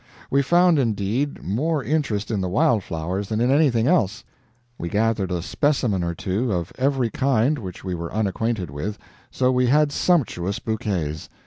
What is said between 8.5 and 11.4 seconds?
with; so we had sumptuous bouquets.